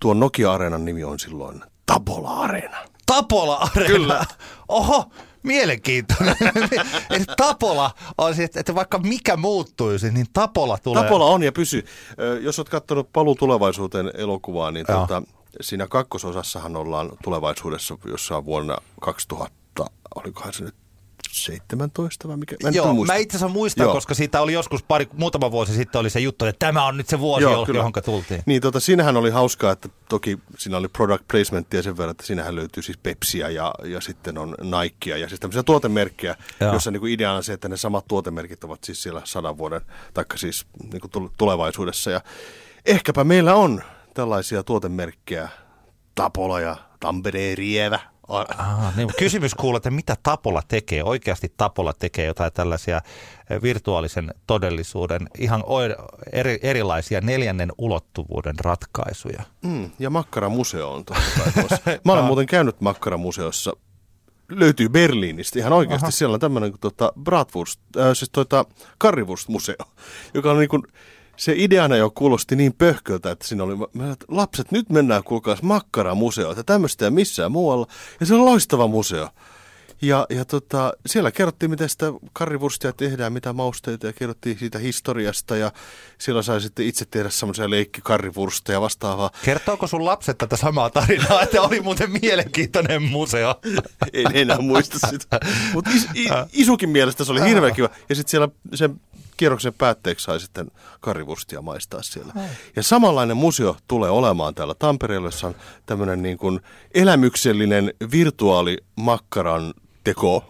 [0.00, 2.76] tuon Nokia-areenan nimi on silloin Tapola-areena.
[3.06, 3.94] Tapola-areena?
[3.94, 4.24] Kyllä.
[4.68, 5.10] Oho,
[5.42, 6.36] mielenkiintoinen.
[7.10, 11.02] Eli Tapola on siis, että vaikka mikä muuttuisi, niin Tapola tulee.
[11.02, 11.84] Tapola on ja pysy.
[12.40, 15.22] Jos olet katsonut Paluu tulevaisuuteen elokuvaa, niin tuota,
[15.60, 20.74] siinä kakkososassahan ollaan tulevaisuudessa jossain vuonna 2000, olikohan se nyt
[21.32, 22.56] 17 vai mikä?
[22.64, 23.12] en Joo, muista.
[23.12, 23.92] mä itse asiassa muistan, Joo.
[23.94, 27.08] koska siitä oli joskus pari, muutama vuosi sitten oli se juttu, että tämä on nyt
[27.08, 27.78] se vuosi, Joo, Joo, kyllä.
[27.78, 28.42] johon tultiin.
[28.46, 32.54] Niin tota, siinähän oli hauskaa, että toki siinä oli product placementia sen verran, että siinähän
[32.56, 36.72] löytyy siis Pepsiä ja, ja sitten on Nikea ja siis tämmöisiä tuotemerkkejä, Joo.
[36.72, 39.80] jossa niin kuin ideana on se, että ne samat tuotemerkit ovat siis siellä sadan vuoden,
[40.14, 42.10] taikka siis niin kuin tul- tulevaisuudessa.
[42.10, 42.20] Ja
[42.86, 43.82] ehkäpä meillä on
[44.14, 45.48] tällaisia tuotemerkkejä,
[46.14, 48.00] Tapola ja Tampere Rievä.
[48.30, 51.04] Ah, niin, kysymys kuuluu, että mitä Tapola tekee?
[51.04, 53.00] Oikeasti Tapola tekee jotain tällaisia
[53.50, 55.64] eh, virtuaalisen todellisuuden, ihan
[56.32, 59.42] eri, erilaisia neljännen ulottuvuuden ratkaisuja.
[59.62, 61.22] Mm, ja Makkaramuseo on totta.
[62.04, 63.72] Mä olen muuten käynyt Makkaramuseossa.
[64.50, 66.04] Löytyy Berliinistä ihan oikeasti.
[66.04, 66.10] Aha.
[66.10, 68.64] Siellä on tämmöinen kuin tota Bratwurst, äh, siis tota
[69.02, 69.86] Currywurst-museo,
[70.34, 70.82] joka on niin kuin,
[71.40, 75.62] se ideana jo kuulosti niin pöhköltä, että siinä oli, mä, että lapset, nyt mennään kuulkaas
[75.62, 77.86] Makkaramuseoon, että tämmöistä ei missään muualla.
[78.20, 79.28] Ja se on loistava museo.
[80.02, 85.56] Ja, ja tota, siellä kerrottiin, miten sitä karrivurstia tehdään, mitä mausteita ja kerrottiin siitä historiasta
[85.56, 85.72] ja
[86.18, 89.30] siellä sai sitten itse tehdä semmoisia leikkikarrivursteja ja vastaavaa.
[89.44, 93.60] Kertooko sun lapset tätä samaa tarinaa, että oli muuten mielenkiintoinen museo?
[94.12, 95.40] En enää muista sitä.
[95.74, 97.88] Mutta is, i, isukin mielestä se oli hirveän kiva.
[98.08, 99.00] Ja sitten siellä sen
[99.40, 102.32] kierroksen päätteeksi sai sitten karrivurstia maistaa siellä.
[102.76, 105.54] Ja samanlainen museo tulee olemaan täällä Tampereella, jossa on
[105.86, 106.60] tämmöinen niin kuin
[106.94, 109.74] elämyksellinen virtuaalimakkaran
[110.04, 110.44] teko.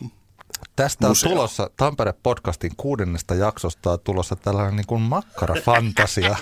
[0.80, 1.30] Tästä on Museo.
[1.30, 6.36] tulossa Tampere-podcastin kuudennesta jaksosta on tulossa tällainen niin kuin makkarafantasia,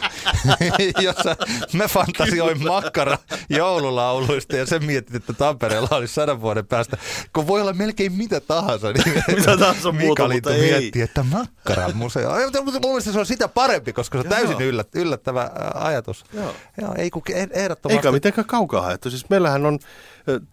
[1.06, 1.36] jossa
[1.72, 6.96] me fantasioin makkara joululauluista ja sen mietit, että Tampereella olisi sadan vuoden päästä,
[7.32, 8.92] kun voi olla melkein mitä tahansa.
[8.92, 10.60] Niin Mitä tahansa muuta, mutta ei.
[10.60, 12.30] miettii, että makkaramuseo.
[12.30, 16.24] Ai, mutta Mun mielestä se on sitä parempi, koska se on täysin yllät, yllättävä ajatus.
[16.32, 16.54] Joo.
[16.80, 17.96] Joo, ei kun eh- ehdottomasti.
[17.98, 19.10] Eikä mitenkään kaukaa haettu.
[19.10, 19.78] Siis meillähän on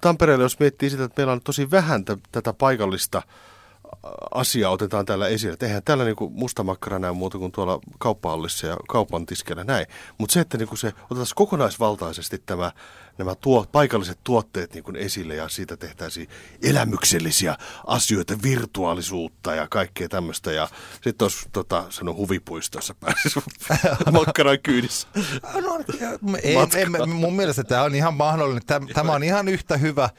[0.02, 3.22] Tampereella, jos miettii sitä, että meillä on tosi vähän t- tätä paikallista
[4.06, 5.54] ä, asiaa otetaan täällä esille.
[5.54, 9.86] Et eihän täällä niinku musta makkara näy muuta kuin tuolla kauppahallissa ja kaupan tiskellä näin.
[10.18, 12.72] Mutta se, että niinku se otetaan kokonaisvaltaisesti tämä,
[13.18, 16.30] nämä tuo, paikalliset tuotteet niinku esille ja siitä tehtäisiin
[16.64, 20.52] elämyksellisiä asioita, virtuaalisuutta ja kaikkea tämmöistä.
[20.52, 20.68] Ja
[21.04, 23.40] sitten olisi tota, sanon huvipuistossa pääsisi
[24.12, 25.08] makkaran kyydissä.
[25.54, 25.80] No,
[26.44, 28.66] ei, ei, mun mielestä tämä on ihan mahdollinen.
[28.66, 30.10] Tämä, tämä on ihan yhtä hyvä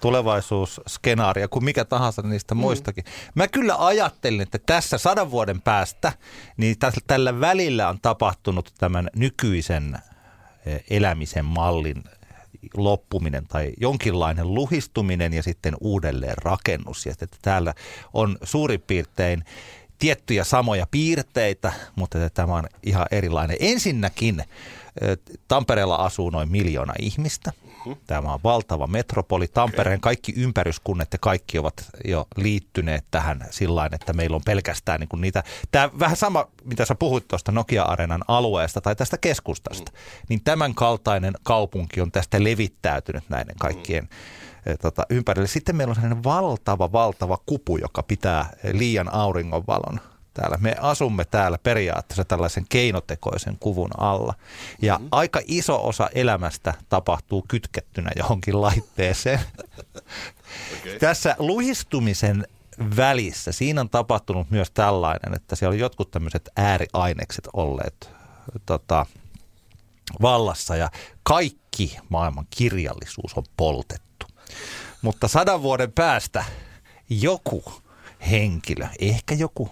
[0.00, 3.04] tulevaisuusskenaario kuin mikä tahansa niistä muistakin.
[3.34, 6.12] Mä kyllä ajattelin, että tässä sadan vuoden päästä,
[6.56, 9.98] niin tä- tällä välillä on tapahtunut tämän nykyisen
[10.90, 12.04] elämisen mallin
[12.74, 17.06] loppuminen tai jonkinlainen luhistuminen ja sitten uudelleen rakennus.
[17.06, 17.74] Ja että täällä
[18.12, 19.44] on suurin piirtein
[19.98, 23.56] tiettyjä samoja piirteitä, mutta että tämä on ihan erilainen.
[23.60, 24.44] Ensinnäkin
[25.48, 27.52] Tampereella asuu noin miljoona ihmistä.
[28.06, 29.48] Tämä on valtava metropoli.
[29.48, 35.08] Tampereen kaikki ympäryskunnat ja kaikki ovat jo liittyneet tähän sillä että meillä on pelkästään niin
[35.08, 39.92] kuin niitä, tämä vähän sama, mitä sä puhuit tuosta Nokia-areenan alueesta tai tästä keskustasta,
[40.28, 44.08] niin tämän kaltainen kaupunki on tästä levittäytynyt näiden kaikkien
[44.66, 45.48] eh, tota, ympärille.
[45.48, 50.00] Sitten meillä on sellainen valtava, valtava kupu, joka pitää liian auringonvalon
[50.36, 50.56] täällä.
[50.60, 54.34] Me asumme täällä periaatteessa tällaisen keinotekoisen kuvun alla.
[54.82, 55.08] Ja mm-hmm.
[55.12, 59.40] aika iso osa elämästä tapahtuu kytkettynä johonkin laitteeseen.
[60.80, 60.98] okay.
[61.00, 62.46] Tässä luhistumisen
[62.96, 68.10] välissä, siinä on tapahtunut myös tällainen, että siellä on jotkut tämmöiset ääriainekset olleet
[68.66, 69.06] tota,
[70.22, 70.90] vallassa ja
[71.22, 74.26] kaikki maailman kirjallisuus on poltettu.
[75.02, 76.44] Mutta sadan vuoden päästä
[77.10, 77.64] joku
[78.30, 79.70] henkilö, ehkä joku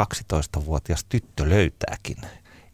[0.00, 2.16] 12-vuotias tyttö löytääkin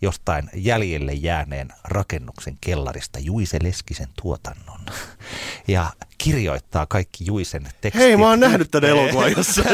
[0.03, 4.81] jostain jäljelle jääneen rakennuksen kellarista Juise Leskisen tuotannon
[5.69, 8.03] ja kirjoittaa kaikki Juisen tekstit.
[8.03, 9.69] Hei, mä oon nähnyt tämän elokuvan jossain.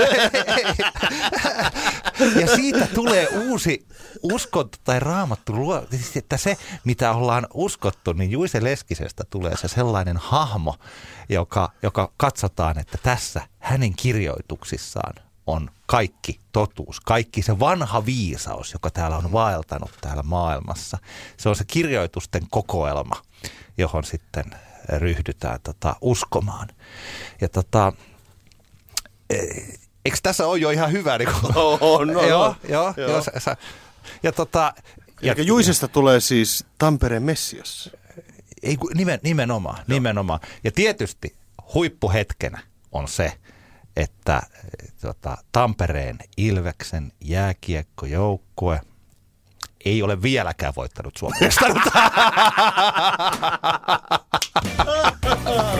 [2.40, 3.86] ja siitä tulee uusi
[4.22, 5.52] uskonto tai raamattu,
[6.16, 10.76] että se mitä ollaan uskottu, niin Juise Leskisestä tulee se sellainen hahmo,
[11.28, 18.90] joka, joka katsotaan, että tässä hänen kirjoituksissaan on kaikki totuus, kaikki se vanha viisaus, joka
[18.90, 20.98] täällä on vaeltanut täällä maailmassa.
[21.36, 23.22] Se on se kirjoitusten kokoelma,
[23.78, 24.44] johon sitten
[24.98, 26.68] ryhdytään tota, uskomaan.
[27.40, 27.92] Ja tota,
[29.30, 31.18] eh, eikö tässä ole jo ihan hyvä?
[31.18, 32.56] Niin kuin, On, no, joo, no.
[32.68, 33.08] joo, Joo.
[33.08, 33.22] joo.
[33.22, 33.56] Sä, sä,
[34.22, 34.74] ja tota,
[35.22, 37.90] ja, Eli Juisesta tulee siis Tampereen Messias.
[38.62, 40.40] ei, kun nimen, nimenomaan, nimenomaan.
[40.64, 41.36] Ja tietysti
[41.74, 42.60] huippuhetkenä
[42.92, 43.32] on se,
[43.98, 44.42] että
[45.00, 48.80] tota, Tampereen Ilveksen jääkiekkojoukkue
[49.84, 51.90] ei ole vieläkään voittanut Suomen mestaruutta.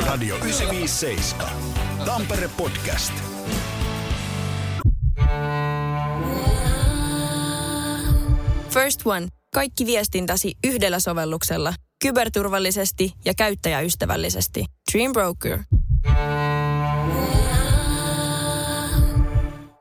[0.07, 1.49] Radio 957.
[2.05, 3.13] Tampere Podcast.
[8.71, 9.29] First One.
[9.55, 11.75] Kaikki viestintäsi yhdellä sovelluksella.
[12.03, 14.65] Kyberturvallisesti ja käyttäjäystävällisesti.
[14.93, 15.59] Dream Broker.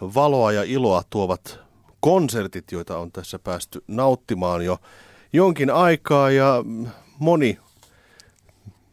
[0.00, 1.60] valoa ja iloa tuovat
[2.00, 4.78] konsertit, joita on tässä päästy nauttimaan jo
[5.32, 6.64] jonkin aikaa ja
[7.18, 7.58] moni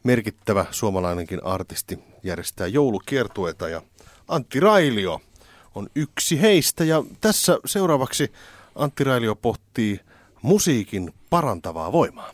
[0.03, 3.81] merkittävä suomalainenkin artisti järjestää joulukiertueita ja
[4.27, 5.21] Antti Railio
[5.75, 8.31] on yksi heistä ja tässä seuraavaksi
[8.75, 9.99] Antti Railio pohtii
[10.41, 12.31] musiikin parantavaa voimaa.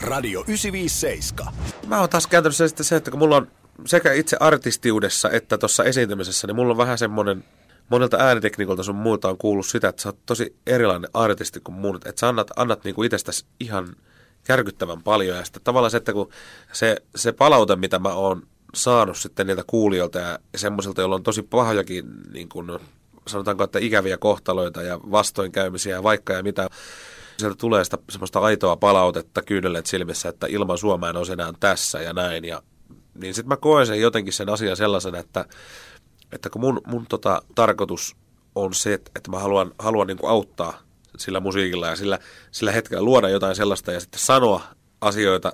[0.00, 1.54] Radio 957.
[1.86, 3.48] Mä oon taas käytännössä sitten se, että kun mulla on
[3.86, 7.44] sekä itse artistiudessa että tuossa esiintymisessä, niin mulla on vähän semmoinen,
[7.88, 12.06] monelta äänitekniikolta sun muilta on kuullut sitä, että sä oot tosi erilainen artisti kuin muut.
[12.06, 13.96] Että sä annat, annat niinku itsestäsi ihan
[14.48, 15.36] järkyttävän paljon.
[15.36, 16.28] Ja sitten tavallaan se, että kun
[16.72, 18.42] se, se palaute, mitä mä oon
[18.74, 22.78] saanut sitten niiltä kuulijoilta ja semmoisilta, joilla on tosi pahojakin, niin kuin,
[23.26, 26.68] sanotaanko, että ikäviä kohtaloita ja vastoinkäymisiä ja vaikka ja mitä,
[27.38, 32.02] sieltä tulee sitä semmoista aitoa palautetta kyyneleet silmissä, että ilman Suomea en olisi enää tässä
[32.02, 32.44] ja näin.
[32.44, 32.62] Ja,
[33.14, 35.44] niin sitten mä koen sen jotenkin sen asian sellaisena, että,
[36.32, 38.16] että kun mun, mun tota, tarkoitus
[38.54, 40.78] on se, että, että mä haluan, haluan niin auttaa
[41.18, 42.18] sillä musiikilla ja sillä,
[42.50, 44.62] sillä hetkellä luoda jotain sellaista ja sitten sanoa
[45.00, 45.52] asioita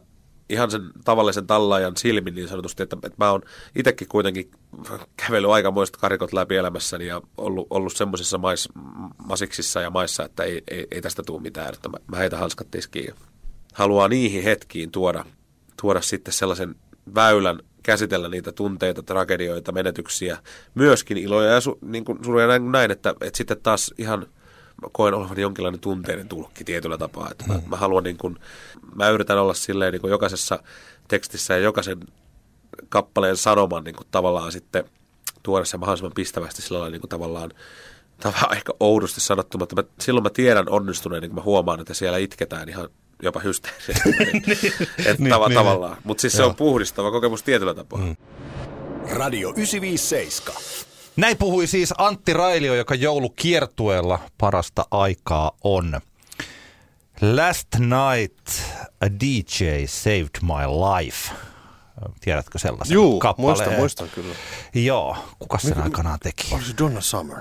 [0.48, 3.42] ihan sen tavallisen tallaajan silmin niin sanotusti, että, että mä oon
[3.76, 4.50] itsekin kuitenkin
[5.16, 8.68] kävellyt aikamoista karikot läpi elämässäni ja ollut, ollut semmoisissa mais,
[9.26, 12.70] masiksissa ja maissa, että ei, ei, ei tästä tule mitään, että mä, mä heitä hanskat
[12.70, 13.14] tiskiin.
[13.74, 15.24] Haluaa niihin hetkiin tuoda,
[15.80, 16.74] tuoda sitten sellaisen
[17.14, 20.38] väylän käsitellä niitä tunteita, tragedioita, menetyksiä,
[20.74, 24.26] myöskin iloja ja su, niin kuin suruja näin, näin että, että sitten taas ihan
[24.92, 27.28] koen olevani jonkinlainen tunteiden tulkki tietyllä tapaa.
[27.30, 28.38] Että mä, mä haluan niin kuin,
[28.94, 30.62] mä yritän olla silleen niin kuin jokaisessa
[31.08, 32.00] tekstissä ja jokaisen
[32.88, 34.84] kappaleen sanoman niin kuin tavallaan sitten
[35.42, 37.50] tuoda se mahdollisimman pistävästi sillä lailla niin kuin tavallaan
[38.20, 42.18] tavallaan ehkä oudosti sanottu, mutta mä, silloin mä tiedän onnistuneen, kun mä huomaan, että siellä
[42.18, 42.88] itketään ihan
[43.22, 44.08] jopa hysteerisesti.
[44.98, 45.58] että Niin, tava, niin.
[45.58, 45.96] tavallaan.
[46.04, 46.48] Mutta siis se Joo.
[46.48, 47.98] on puhdistava kokemus tietyllä tapaa.
[47.98, 48.16] Mm.
[49.10, 50.62] Radio 957.
[51.16, 56.00] Näin puhui siis Antti Railio, joka joulukiertueella parasta aikaa on.
[57.36, 58.48] Last night
[59.00, 61.30] a DJ saved my life.
[62.20, 63.56] Tiedätkö sellaisen Juu, kappaleen?
[63.58, 64.34] muistan, muistan kyllä.
[64.74, 66.48] Joo, kuka sen aikanaan teki?
[66.48, 67.38] Se Donna Summer?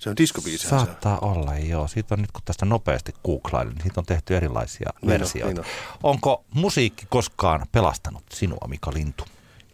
[0.00, 0.68] Se on diskobiisi.
[0.68, 1.88] Saattaa olla, joo.
[1.88, 5.62] Siitä on nyt kun tästä nopeasti googlailin, niin siitä on tehty erilaisia Niin on, versioita.
[5.62, 5.70] niin
[6.02, 9.24] Onko musiikki koskaan pelastanut sinua, Mika Lintu?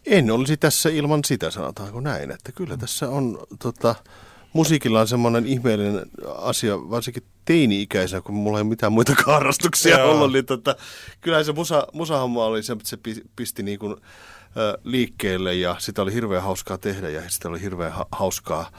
[0.05, 2.31] En olisi tässä ilman sitä, sanotaanko näin.
[2.31, 3.95] Että kyllä tässä on, tota,
[4.53, 6.05] musiikilla on semmoinen ihmeellinen
[6.37, 10.75] asia, varsinkin teini-ikäisenä, kun mulla ei ole mitään muita harrastuksia ollut, niin tota,
[11.21, 13.95] kyllähän se musa, musahomma oli se, että se pi- pisti niin kuin,
[14.83, 18.71] liikkeelle ja sitä oli hirveän hauskaa tehdä ja sitä oli hirveän ha- hauskaa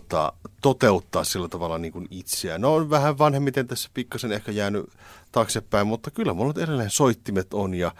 [0.00, 2.60] tota, toteuttaa sillä tavalla niin kuin itseään.
[2.60, 4.86] No on vähän vanhemmiten tässä pikkasen ehkä jäänyt
[5.32, 7.94] taaksepäin, mutta kyllä mulla edelleen soittimet on ja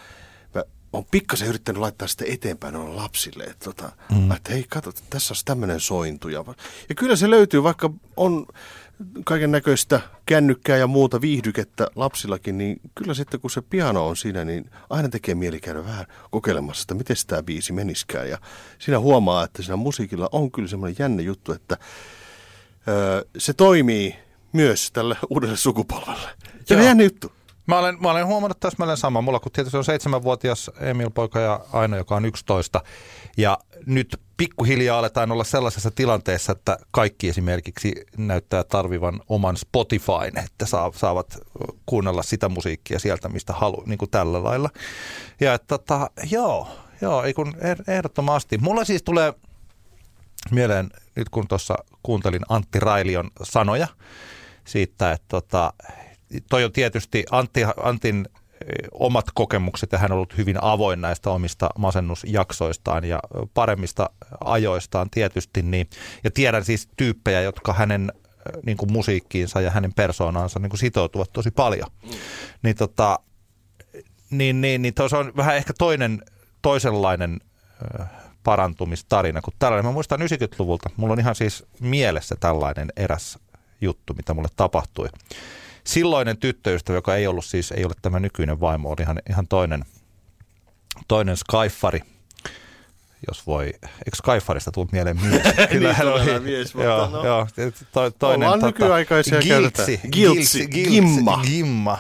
[0.54, 4.33] mä oon pikkasen yrittänyt laittaa sitä eteenpäin noille lapsille, että, tota, mm.
[4.33, 6.28] että hei kato, tässä olisi tämmöinen sointu.
[6.28, 6.44] Ja,
[6.88, 8.46] ja kyllä se löytyy, vaikka on
[9.24, 14.44] kaiken näköistä kännykkää ja muuta viihdykettä lapsillakin, niin kyllä sitten kun se piano on siinä,
[14.44, 18.30] niin aina tekee mieli käydä vähän kokeilemassa, että miten tämä biisi meniskään.
[18.30, 18.38] Ja
[18.78, 21.76] siinä huomaa, että siinä musiikilla on kyllä semmoinen jännä juttu, että
[22.88, 24.16] öö, se toimii
[24.52, 26.28] myös tälle uudelle sukupolvelle.
[26.64, 26.88] Se on Joo.
[26.88, 27.33] jännä juttu.
[27.66, 29.20] Mä olen, mä olen huomannut täsmälleen sama.
[29.20, 32.83] Mulla kun tietysti on seitsemänvuotias Emil poika ja Aino, joka on 11.
[33.37, 40.66] Ja nyt pikkuhiljaa aletaan olla sellaisessa tilanteessa, että kaikki esimerkiksi näyttää tarvivan oman Spotifyn, että
[40.66, 41.38] saa, saavat
[41.87, 44.70] kuunnella sitä musiikkia sieltä, mistä haluaa, niin kuin tällä lailla.
[45.40, 46.68] Ja että tota, joo,
[47.00, 47.55] joo, ei kun
[47.88, 48.59] ehdottomasti.
[48.59, 49.35] Mulla siis tulee
[50.50, 53.88] mieleen, nyt kun tuossa kuuntelin Antti Railion sanoja
[54.64, 55.72] siitä, että tota,
[56.50, 61.30] toi on tietysti Antti, Antin eh, omat kokemukset ja hän on ollut hyvin avoin näistä
[61.30, 63.20] omista masennusjaksoistaan ja
[63.54, 64.10] paremmista
[64.44, 65.62] ajoistaan tietysti.
[65.62, 65.90] Niin,
[66.24, 70.80] ja tiedän siis tyyppejä, jotka hänen eh, niin kuin musiikkiinsa ja hänen persoonaansa niin kuin
[70.80, 71.90] sitoutuvat tosi paljon.
[72.62, 73.18] Niin, tota,
[74.30, 76.22] niin, niin, niin tuossa on vähän ehkä toinen,
[76.62, 77.40] toisenlainen
[78.00, 78.04] ö,
[78.44, 79.87] parantumistarina kuin tällainen.
[79.87, 83.38] Mä muistan 90-luvulta, mulla on ihan siis mielessä tällainen eräs
[83.80, 85.08] juttu, mitä mulle tapahtui.
[85.87, 89.85] Silloinen tyttöystävä, joka ei ollut siis, ei ole tämä nykyinen vaimo, oli ihan, ihan toinen,
[91.09, 92.01] toinen Skyfari,
[93.29, 95.42] jos voi, eikö Skyfarista tullut mieleen mies?
[95.70, 97.25] Kyllä hän oli, todella mies, mutta joo, no.
[97.25, 97.47] joo,
[97.92, 99.88] to, toinen, Ollaan nykyaikaisia käytetään.
[99.88, 101.42] Giltsi, Giltsi, Giltsi, Gimma.
[101.47, 101.99] Gimma.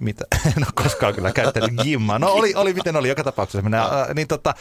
[0.00, 0.24] Mitä?
[0.46, 2.18] En ole koskaan kyllä käyttänyt gimmaa.
[2.18, 3.84] No oli, oli miten oli, joka tapauksessa mennään.
[3.84, 4.54] Äh, niin tota,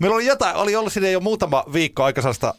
[0.00, 2.54] meillä oli jotain, oli ollut sinne jo muutama viikko aika sellaista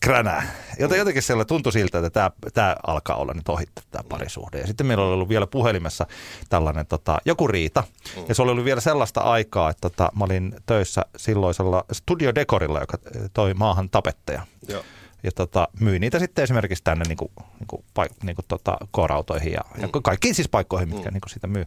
[0.00, 0.46] kränää.
[0.78, 4.58] Jota jotenkin siellä tuntui siltä, että tämä, tämä alkaa olla nyt ohitte tämä parisuhde.
[4.58, 6.06] Ja sitten meillä oli ollut vielä puhelimessa
[6.48, 7.84] tällainen tota, joku riita.
[8.28, 12.98] Ja se oli ollut vielä sellaista aikaa, että tota, mä olin töissä silloisella studiodekorilla, joka
[13.16, 14.84] äh, toi maahan tapetteja Joo.
[15.24, 18.78] Ja tota, myy niitä sitten esimerkiksi tänne niin kuin, niin kuin, paik- niin kuin tota,
[18.90, 19.82] koorautoihin ja, mm.
[19.82, 21.12] ja kaikkiin siis paikkoihin, mitkä mm.
[21.12, 21.66] niin kuin sitä myy.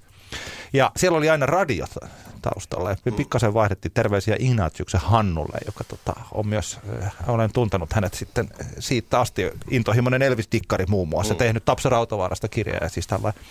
[0.74, 1.90] Ja siellä oli aina radiot
[2.42, 3.14] taustalla ja mm.
[3.14, 9.20] pikkasen vaihdettiin terveisiä Ignatiuksen Hannulle, joka tota, on myös, äh, olen tuntenut hänet sitten siitä
[9.20, 11.38] asti, intohimoinen Elvis-dikkari muun muassa, mm.
[11.38, 13.42] tehnyt Tapsa Rautavaarasta kirjaa ja siis tällainen.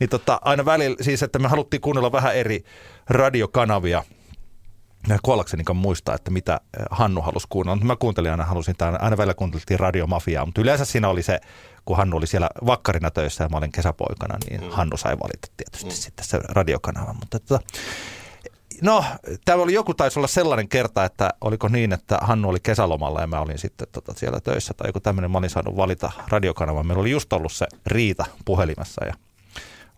[0.00, 2.64] Niin tota, aina välillä siis, että me haluttiin kuunnella vähän eri
[3.08, 4.04] radiokanavia,
[5.22, 7.84] kuollakseni muistaa, että mitä eh, Hannu halusi kuunnella.
[7.84, 11.40] Mä kuuntelin aina, halusin tämän, aina välillä kuunteltiin radiomafiaa, mutta yleensä siinä oli se,
[11.84, 14.70] kun Hannu oli siellä vakkarina töissä ja mä olin kesäpoikana, niin mm.
[14.70, 15.94] Hannu sai valita tietysti mm.
[15.94, 17.12] sitten se radiokanava.
[17.12, 17.66] Mutta tota,
[18.82, 19.04] no,
[19.44, 23.26] tämä oli joku taisi olla sellainen kerta, että oliko niin, että Hannu oli kesälomalla ja
[23.26, 26.86] mä olin sitten tota, siellä töissä tai joku tämmöinen, mä olin saanut valita radiokanavan.
[26.86, 29.14] Meillä oli just ollut se riita puhelimessa ja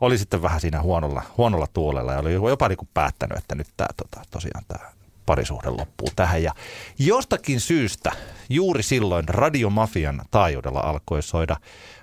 [0.03, 3.67] oli sitten vähän siinä huonolla, huonolla tuulella ja oli jopa niin kuin päättänyt, että nyt
[3.77, 4.91] tämä tota, tosiaan tämä
[5.27, 6.43] parisuhde loppuu tähän.
[6.43, 6.55] Ja
[6.99, 8.13] jostakin syystä
[8.49, 11.57] juuri silloin Radiomafian taajuudella alkoi soida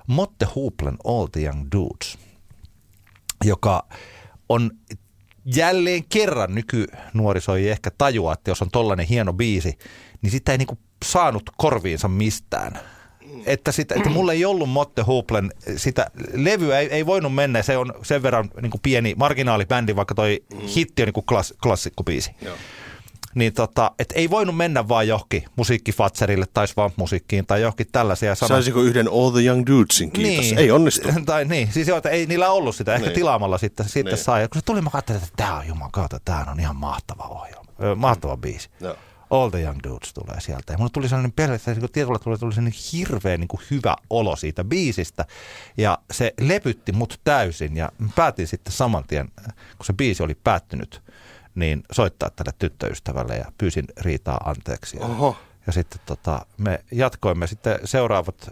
[0.08, 2.18] Motte Huplen All the Young Dudes,
[3.44, 3.88] joka
[4.50, 4.72] on
[5.56, 9.78] jälleen kerran nykynuoriso ei ehkä tajua, että jos on tollainen hieno biisi,
[10.22, 12.80] niin sitä ei niinku saanut korviinsa mistään.
[13.46, 17.78] Että, sitä, että mulla ei ollut Motte Huplen, sitä levyä ei, ei voinut mennä, se
[17.78, 20.44] on sen verran niin kuin pieni marginaalibändi, vaikka toi
[20.76, 22.32] hitti on niin kuin klass, klassikkobiisi.
[22.42, 22.56] Joo.
[23.36, 28.36] Niin tota, et ei voinut mennä vaan johonkin musiikkifatserille tai Swamp-musiikkiin tai johonkin tällaisia.
[28.36, 30.52] Sanoa, Saisiko yhden All the Young Dudesin, kiitos.
[30.58, 31.08] Ei onnistu.
[31.26, 32.94] Tai niin, siis joo, että ei niillä ollut sitä.
[32.96, 33.16] Ehkä Niin.
[33.16, 34.24] tilaamalla sitten, sitten Niin.
[34.24, 34.42] sai.
[34.42, 37.24] Ja kun se tuli, mä katsoin, että tämä on juman kautta, tämä on ihan mahtava
[37.24, 37.96] ohjelma.
[37.96, 38.70] Mahtava biisi.
[38.82, 38.96] Joo.
[39.30, 40.74] All the Young Dudes tulee sieltä.
[40.74, 44.36] Ja mulle tuli sellainen pelkästään, niin tietyllä tuli, tuli sellainen hirveän niin kuin hyvä olo
[44.36, 45.26] siitä biisistä.
[45.78, 47.78] Ja se lepytti mut täysin.
[47.78, 49.30] Ja päätin sitten saman tien,
[49.78, 51.02] kun se biisi oli päättynyt,
[51.56, 54.98] niin soittaa tälle tyttöystävälle ja pyysin Riitaa anteeksi.
[55.00, 55.38] Oho.
[55.70, 58.50] Ja sitten tota, me jatkoimme sitten seuraavat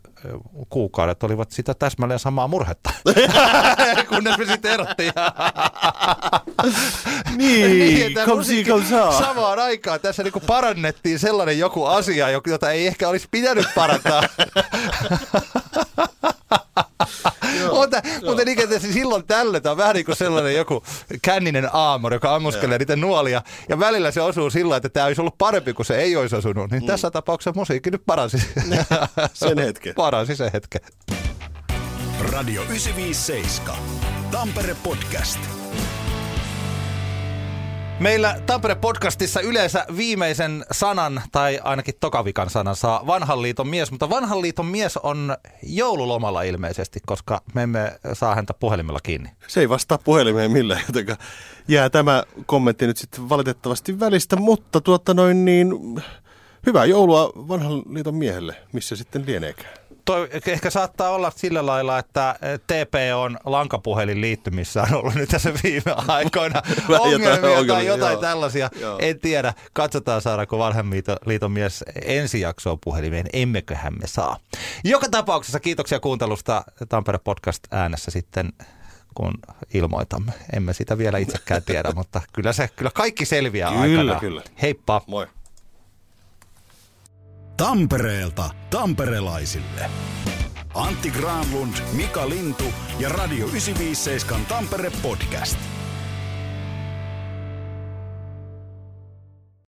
[0.70, 2.90] kuukaudet olivat sitä täsmälleen samaa murhetta,
[4.10, 5.14] kunnes me sitten erottiin.
[7.38, 8.14] Niin,
[8.68, 9.20] comme ça.
[9.20, 14.24] Samaan aikaan tässä niinku parannettiin sellainen joku asia, jota ei ehkä olisi pitänyt parantaa.
[17.78, 20.84] mutta, mutta niin, että se silloin tällöin tämä on vähän niin kuin sellainen joku
[21.22, 23.42] känninen aamor, joka ammuskelee niitä nuolia.
[23.70, 26.72] Ja välillä se osuu sillä, että tämä olisi ollut parempi, kuin se ei olisi osunut.
[26.72, 28.38] Niin tässä tapauksessa musiikki nyt paransi.
[29.34, 29.96] Sen hetken.
[29.96, 30.82] paransi sen hetken.
[32.32, 33.76] Radio 957.
[34.32, 35.57] Tampere Podcast.
[38.00, 44.42] Meillä Tampere-podcastissa yleensä viimeisen sanan, tai ainakin tokavikan sanan, saa vanhan liiton mies, mutta vanhan
[44.42, 49.30] liiton mies on joululomalla ilmeisesti, koska me emme saa häntä puhelimella kiinni.
[49.48, 51.18] Se ei vastaa puhelimeen millään, joten
[51.68, 55.74] jää tämä kommentti nyt sitten valitettavasti välistä, mutta tuota noin niin,
[56.66, 59.74] hyvää joulua vanhan liiton miehelle, missä sitten lieneekään.
[60.08, 62.36] Toi ehkä saattaa olla sillä lailla, että
[62.68, 66.62] TP on lankapuhelin liittymissä on ollut nyt tässä viime aikoina
[67.00, 68.22] ongelmia jotain tai ongelmia, jotain joo.
[68.22, 68.70] tällaisia.
[68.80, 68.98] Joo.
[69.02, 69.54] En tiedä.
[69.74, 70.60] Katsotaan saadaanko
[71.26, 73.26] liiton mies ensi jaksoon puhelimeen.
[73.34, 74.38] Emmeköhän me saa.
[74.84, 78.54] Joka tapauksessa kiitoksia kuuntelusta Tampere Podcast äänessä sitten
[79.16, 79.34] kun
[79.74, 80.32] ilmoitamme.
[80.54, 84.20] Emme sitä vielä itsekään tiedä, mutta kyllä, se, kyllä kaikki selviää Kyllä, aikanaan.
[84.20, 84.42] kyllä.
[84.62, 85.02] Heippa.
[85.08, 85.28] Moi.
[87.58, 89.90] Tampereelta tamperelaisille.
[90.74, 92.64] Antti Granlund, Mika Lintu
[93.00, 95.58] ja Radio 957 Tampere Podcast.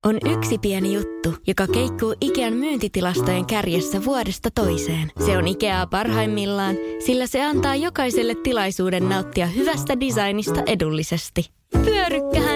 [0.06, 5.12] On yksi pieni juttu, joka keikkuu Ikean myyntitilastojen kärjessä vuodesta toiseen.
[5.26, 6.76] Se on Ikeaa parhaimmillaan,
[7.06, 11.50] sillä se antaa jokaiselle tilaisuuden nauttia hyvästä designista edullisesti.
[11.84, 12.55] Pyörykkähän